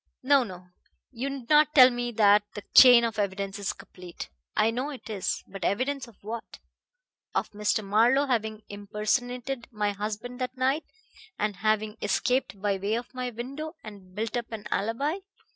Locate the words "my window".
13.13-13.75